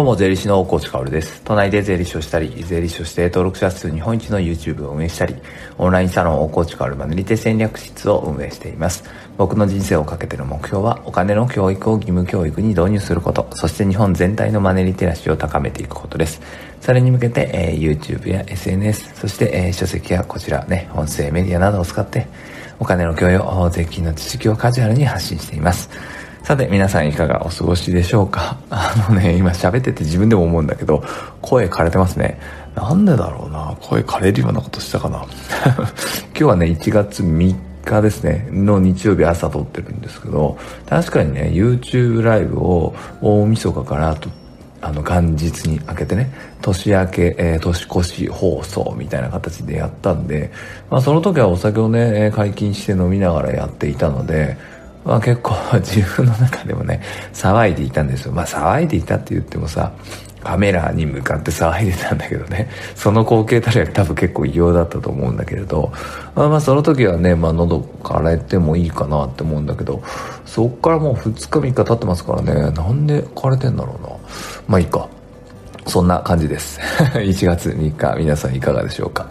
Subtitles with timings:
[0.00, 1.42] どうも、税理士の大河内薫です。
[1.44, 5.36] 都内で税理士をしたり、税理士として登録者数日本一の YouTube を運営したり、
[5.76, 9.04] オンラインサロン大河内薫マネリテ戦略室を運営しています。
[9.36, 16.40] 僕の人生をかけての目標は、お金の教育を義務教育に導入すること、そして日本全体のマネリテラシーを高めていくことです。
[16.80, 22.26] それに向けて、えー、YouTube や SNS、そして、えー、書籍やこちらね、音声メディアなどを使って、
[22.78, 25.90] お金の教養、税金の知識をカジュアルに発信しています。
[26.50, 28.56] さて、皆さんいかがお過ごしでしょうか？
[28.70, 31.04] あのね、今喋ってて自分でも思うんだけど、
[31.40, 32.40] 声枯れてますね。
[32.74, 33.76] なんでだろうな？
[33.80, 35.24] 声枯れるようなことしたかな？
[36.34, 40.58] 今日はね、1月3日ですね、の日曜日朝撮ってるんですけど、
[40.88, 44.28] 確かにね、YouTube ライブを大晦日からと
[44.82, 46.32] あの元日に明けてね
[46.62, 50.50] 年明け、えー、年越し放送みたいな形でやったんで、
[50.90, 54.56] まあ、その時はお酒をね解禁して飲みながらやっていたので
[55.04, 57.00] まあ、結構 自分の中でもね
[57.32, 58.32] 騒いでいたんですよ。
[58.32, 59.92] まあ騒いでいたって言ってもさ
[60.42, 62.68] カメラに向かって 騒いでたんだけどね。
[62.94, 65.92] その光景たりは多分結構異様だったと思うんだけれど。
[66.34, 70.00] まあまあその時はね、まあ、喉枯れてもいいかなって思うんだけど
[70.46, 72.70] そっからもう2日3日経ってますからね。
[72.70, 74.08] なんで枯れてんだろうな。
[74.68, 75.08] まあいいか。
[75.86, 76.78] そんな感じです。
[77.14, 79.26] 1月3日皆さんいかがでしょうか。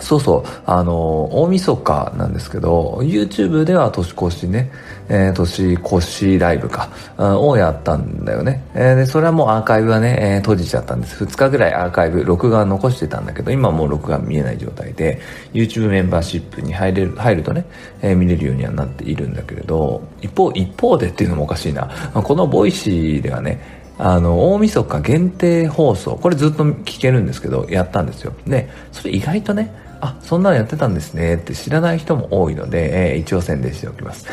[0.00, 4.70] そうそう、あの、大晦日なんですけど、YouTube では年越しね、
[5.08, 8.62] えー、年越しライブか、をやったんだよね。
[8.74, 11.24] えー、で、それはもうアーカイブはね、えー、閉じちゃったんです。
[11.24, 15.20] 2日ぐらいアーカイブ、録画残してたんだけど、今もう録画見えない状態で、
[15.52, 17.64] YouTube メンバーシップに入れる、入るとね、
[18.02, 21.88] え、見れるようにはなっているんだけれど、一方、一方でっていうのもおかしいな。
[22.14, 28.32] この Voicy ではね、あの、大晦日限定放送、これずっと聞けるんですけど、やったんですよ。
[28.46, 34.26] で、それ意外とね、あ、そんなのやってたんですねって知らない人も多いので、えー、一応宣伝しておきます。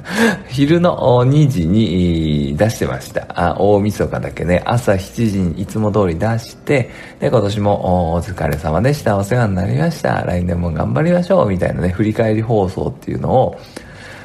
[0.48, 3.26] 昼の2時に出してました。
[3.28, 9.16] あ大晦日だけね、朝7時にいつも通り出して、で、今年もお疲れ様でした。
[9.16, 10.22] お世話になりました。
[10.24, 11.48] 来年も頑張りましょう。
[11.48, 13.58] みたいなね、振り返り放送っていうのを、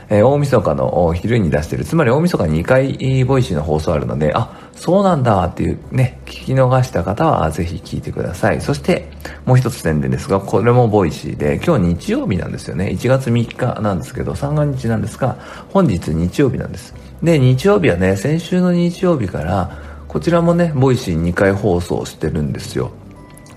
[0.10, 1.86] えー、大晦日の昼に出してる。
[1.86, 8.62] つまり大晦日2回 Voicy の放送あるので、あ、そうなんだっていうね、聞き逃した方はぜひ聞いてください。
[8.62, 9.12] そして、
[9.46, 12.88] もう一つ宣伝ですが、これも Voicy で、今日日曜日なんですよね。
[12.88, 15.38] 1月3日なんですけど、三が日なんですが、
[15.70, 16.96] 本日日曜日なんです。
[17.22, 19.78] で、日曜日はね、先週の日曜日から、
[20.08, 22.92] こちらもね、 Voicy 2回放送してるんですよ。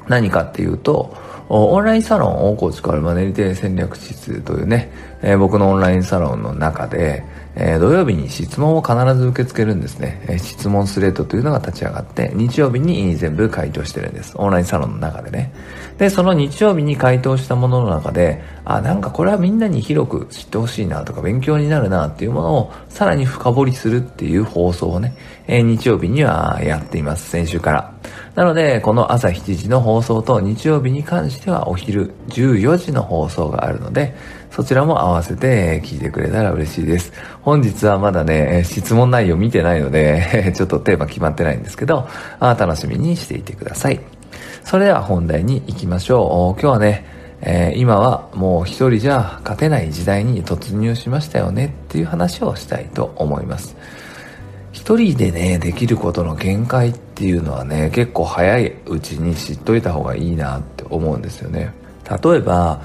[0.08, 1.16] 何かっていうと、
[1.54, 4.90] オンラインサロン大河内薫マネリテ戦略室というね、
[5.20, 7.24] えー、僕のオンラインサロンの中で、
[7.54, 14.32] えー、土曜日に質問を必ず受け付けるんですね、えー、質問スレッドというのが立ち上がって日曜日に全部回答してるんです。
[14.36, 15.52] オンラインサロンの中でね。
[15.98, 25.14] でその日曜日に回答したものの中であなんかこれはみんなに広く知ってほしいなとか勉強になるなっていうものをさらに深掘りするっていう放送をね、
[25.46, 27.28] えー、日曜日にはやっています。
[27.28, 27.92] 先週から。
[28.34, 34.14] なので、この朝7時の放送と日曜日に関してはお昼14時の放送があるので、
[34.50, 37.12] そちらも合わせて聞いてくれたら嬉しいです。
[37.42, 42.08] 本日はまだね、質問内容見てないので、 ちょっとテーマ決まってないんですけど、
[42.40, 44.00] 楽しみにしていてください。
[44.64, 46.60] それでは本題に行きましょう。
[46.60, 47.04] 今日はね、
[47.42, 53.76] えー、今はもう一人じゃ勝てない時代に突入しましたよねっていう話をしたいと思います。
[54.72, 61.72] 一人でね、できることの限界っていうのはね、結構早いうちに知っといた方がいいなって思うんですよね。
[62.08, 62.80] 例えば、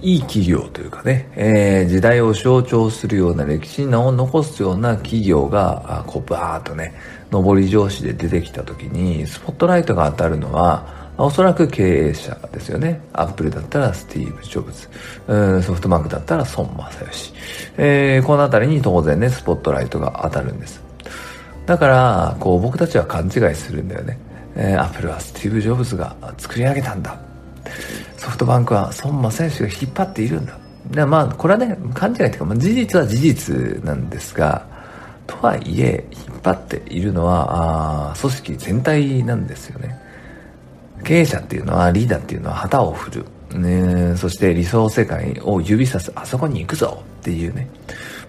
[0.00, 6.94] いい企業というかね、えー、時代を象徴するような歴史に名を残すような企業が、こうバーっとね、
[7.32, 13.00] 上り上司で出てきた時に、スポットライトが当たるのは、おそらく経営者ですよね。
[13.12, 15.62] アップルだったらスティーブ・ジョブズ。
[15.64, 17.32] ソフトバンクだったら孫正義。
[17.76, 20.83] えー、この辺りに当然ね、スポットライトが当たるんです。
[21.66, 24.18] だから、こう僕たちは勘違いするんだよね。
[24.56, 27.18] えー、アップルはスティーブ・ジョブズが作り上げたんだ。
[28.16, 30.58] ソフトバンクは孫正義が引っ張っているんだ。
[30.90, 34.66] でまあ、これはね、勘違いというか、まあ、事実は事実なんですが、
[35.26, 39.98] とはいえ、引っ張っているのは、あ組織全体なんですよね。
[41.02, 43.24] 経営者っていうのは、リーダーっていうのは旗を振る。
[43.58, 47.68] ね、そして理想世界を指さす、あそこに行くぞっていうね、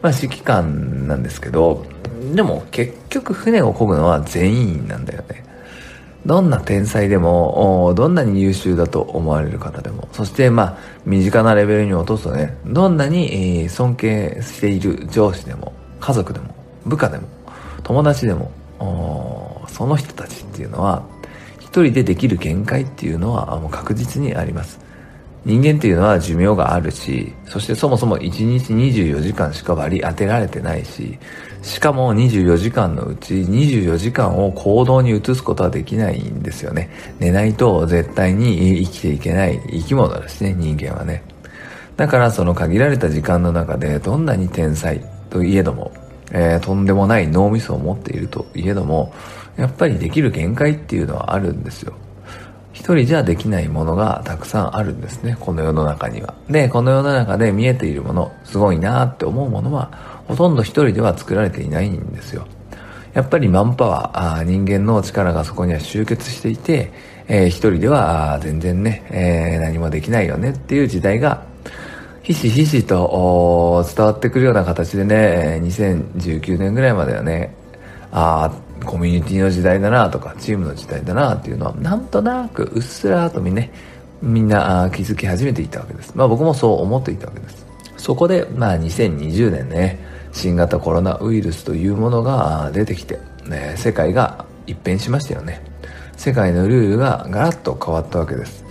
[0.02, 1.86] まあ指揮官なんですけど、
[2.34, 5.44] でも結局船を漕ぐのは全員なんだよね。
[6.26, 16.48] どんな天才でも、どんなに優秀だと思われる方でも、そしてまあ、身近なレベルに落とすとね、どんなに尊敬している上司でも、家族でも、
[16.84, 17.28] 部下でも、
[17.84, 18.52] 友達でも、
[19.68, 21.04] その人たちっていうのは、
[21.60, 24.80] 一人でできる限界っていうのはもう確実にあります。
[25.46, 31.18] 人間っていうのは寿命があるし、そしてそもそも1日24時間しか割り当てられてないし、
[31.62, 36.90] しかも24時間のうち24時間を行動に移すことはできないんですよね。
[37.20, 41.24] 寝ないと絶対に生きていけない生き物ですね、人間はね。
[41.96, 45.00] だからその限られた時間の中でどんなに天才
[45.30, 45.92] といえども、
[46.32, 49.14] えー、とんでもない脳みそを持っているといえども、
[49.58, 51.94] やっぱりできる限界っていうのはあるんですよ。
[52.86, 56.36] 一人じゃできないものがたくさんあるんですね、この世の中には。
[56.48, 59.90] で、この世の中で見えているもの、すごいなって思うものは、
[60.28, 62.46] ほとんど一人では作られていないんですよ。
[63.16, 66.92] やっぱりマンパワー、あ人間の力がそこには集結していて、
[67.28, 71.44] えー、一人では全然ね、えー、何もできないよねっていう時代が
[72.22, 77.56] ひしひしと伝わってくるような形でね、2019年ぐらいまではね、
[78.12, 78.52] あ、
[78.84, 83.72] コミュニティの時代だなとか、チームの時代だなっていうのは、なんとなくうっすらとみね、
[84.22, 86.14] みんな気づき始めていたわけです。
[86.16, 87.66] まあ僕もそう思っていたわけです。
[87.98, 90.00] そこで、まあ2020年ね、
[90.32, 95.62] 新型コロナウイルスというものが出てきて、ね、世界が一変しましたよね。
[96.18, 98.66] 世界のルールがガラッと変わったわけです。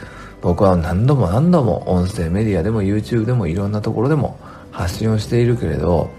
[0.45, 4.39] 僕は何度も何度も音声メディアでも YouTube でもいろんなところでも
[4.73, 6.11] 発信をしているけれど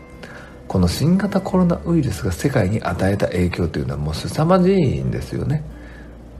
[0.67, 5.63] この新型コロナウイルスが世界に与えた影響というのはもう凄まじいんですよね。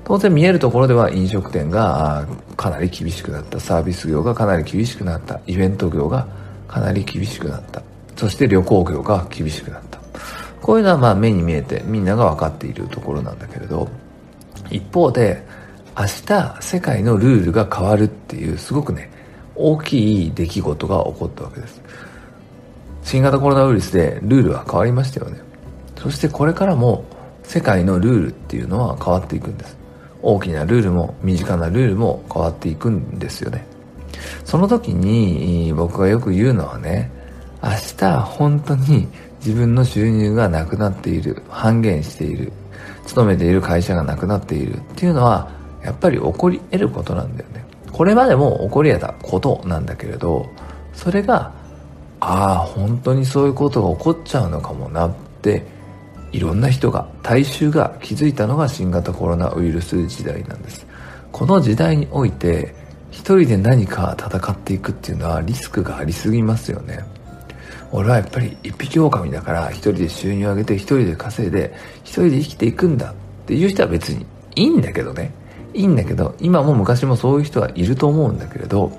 [0.04, 6.28] 当然見えるところでは飲食店がかなり厳しくなったサービス業がかなり厳しくなったイベント業が
[6.68, 7.82] かなり厳しくなった
[8.16, 10.00] そして旅行業が厳しくなった。
[10.62, 13.88] こういうのはまあ目に見えてみんなが分かっているところなんだけれど
[14.72, 15.44] 一方で
[15.98, 19.12] 明日世界のルールが変わるっていうすごくね
[19.56, 21.82] 大きい出来事が起こったわけです。
[23.06, 25.40] 新型コロナウイルスでルールは変わりましたよね。
[25.96, 27.06] そしてこれからも
[27.44, 29.78] 世界のルールっていうのは変わっていくんです。
[30.24, 33.66] 大きなルールも身近なルールも変わっていくんですよね。
[34.44, 37.12] その時に僕がよく言うのはね
[37.62, 39.08] 明日本当に
[39.40, 42.52] 自分の収入がなくなっている半減している
[43.06, 45.52] 勤めている会社がなくなっているっていうのは
[45.84, 47.64] やっぱり起こり得ることなんだよね。
[47.92, 50.50] これまでも起こり得たことなんだけれど
[50.94, 51.54] それが
[52.20, 55.66] ああ本当にそういうことが起こっちゃうのかもなって
[56.32, 60.86] いろんな人が大衆が気づいたのが新型コロナウイルス時代なんです。
[61.32, 62.74] この時代において
[63.12, 67.06] 一人で何か戦っていくっていうのはリスクがありすぎますよね。
[67.92, 71.74] 俺はやっぱり一匹狼だから一人で収入を上げて一人で稼いで
[72.04, 73.14] 一人で生きていくんだっ
[73.46, 74.26] ていう人は別に
[74.56, 75.32] いいんだけどね。
[75.74, 78.92] いいんだけど今も昔もそういう人はいると思うんだけれど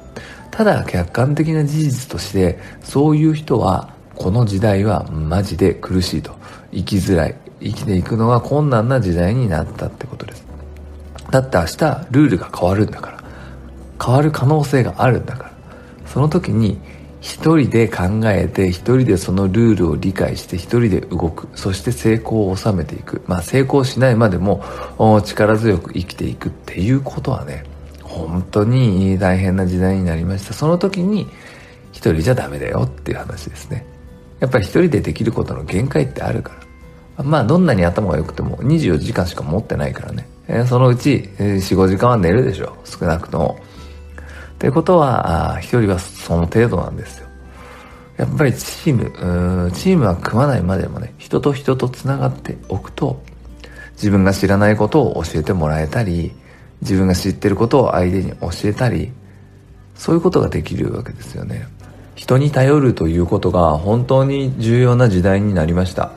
[0.57, 6.35] ただ客観的な事実としてそういう人はこの時代はマジで苦しいと。
[6.73, 7.37] 生きづらい。
[7.61, 10.47] 生きていくのが困難な時代になったってことです。
[11.31, 13.23] だって明日ルールが変わるんだから。
[14.03, 15.53] 変わる可能性があるんだから。
[16.07, 16.79] その時に
[17.21, 21.49] 一人で考えて一人でそのルールを理解して一人で動く。
[21.55, 23.21] そして成功を収めていく。
[23.27, 24.65] まあ成功しないまでも
[25.23, 27.65] 力強く生きていくっていうことはね
[28.17, 30.55] 本当に大変な時代になりました。
[30.55, 31.29] その時に
[31.93, 33.87] 一人じゃダメだよっていう話ですね。
[34.41, 36.55] やっぱり一人でできることの限界ってあるか
[37.19, 37.25] ら。
[37.25, 43.59] まあどんなに頭が良くても24時間しか持ってないからね、えそのうち45時間は寝るでしょ少なくとも。
[44.59, 47.27] ということは、一人はその程度なんですよ。
[48.17, 53.23] やっぱりチーム、チームは組まないまでもね、人と人と繋がっておくと、
[53.93, 56.33] 自分が知らないことを教えてもらえたり、
[56.83, 59.13] 自分が知ってることを相手に教えたり、
[59.95, 61.67] そういうことができるわけですよね。
[62.15, 66.13] 人に頼るということが本当に重要な時代になりました。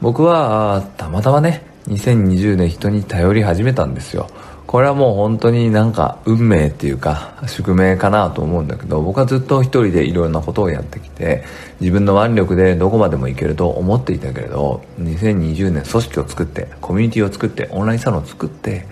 [0.00, 4.28] 僕は、たまたまね、2020年人に頼り始めたんですよ。
[4.66, 11.44] これはもう本当になんか運命っていうか宿命かなと思うんだけど僕はずっと一人でいろんなことをやってきて
[11.80, 18.86] 自分の腕力でどこまでもいけると思っていたけれど2020年組織を作ってコミュニティを作ってオンラインサロンを作って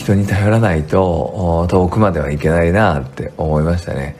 [0.00, 4.16] 人に頼らないと遠くまではいけないなって思いましたね。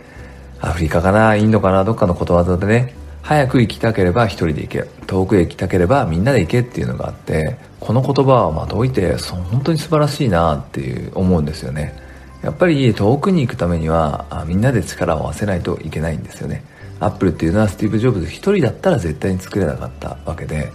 [0.60, 2.94] アフリカかなインドかなどっかのことわざでね。
[3.22, 4.84] 早く行きたければ一人で行け。
[5.06, 11.96] 遠くへ行きたければみんなで行けっていうのがあってこの言葉はまといて本当に素晴らしいなっていう思うんですよね。
[12.42, 16.62] やっぱり遠くに行くためにはみんなで力を合わせないといけないんですよね。
[17.00, 20.70] アップルっていうのはスティーブ・ジョブズ一人だったら絶対に作れなかったわけで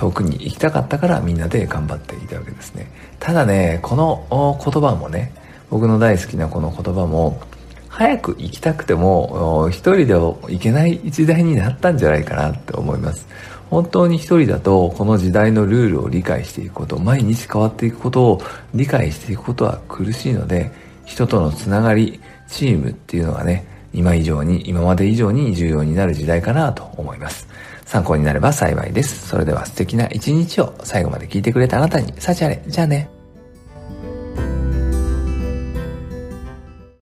[0.00, 5.32] 遠くに行きたかったからみんなで頑張っていたわけですねただねこの言葉もね
[5.68, 7.40] 僕の大好きなこの言葉も
[7.88, 13.28] 早く行きたくても一人では行けない時代になったんじゃないかなって思います
[13.68, 18.42] 本当に一人だとこの時代のルールを理解していくこと毎日変わっていくことを
[18.74, 20.72] 理解していくことは苦しいので
[21.04, 27.48] 人とのつながりチームっていうのがね、今以上に、今まで以上に重要になる時代かなと思います。
[27.90, 29.26] 参考になれば幸いです。
[29.26, 32.62] それでは素敵な一日を最後まで聞いてくれたあなたに、幸あれ。
[32.64, 33.10] じゃあね。